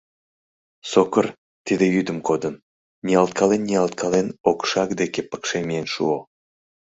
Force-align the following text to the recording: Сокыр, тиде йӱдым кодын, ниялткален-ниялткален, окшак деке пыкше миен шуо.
Сокыр, 0.91 1.25
тиде 1.65 1.85
йӱдым 1.95 2.19
кодын, 2.27 2.55
ниялткален-ниялткален, 3.05 4.27
окшак 4.49 4.89
деке 4.99 5.21
пыкше 5.29 5.57
миен 5.67 5.87
шуо. 5.93 6.19